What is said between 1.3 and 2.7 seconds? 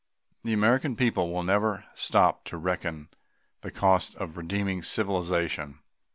will never stop to